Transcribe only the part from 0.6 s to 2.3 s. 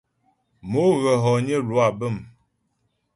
Mo ghə̀ hɔgnə lwâ bə̀m.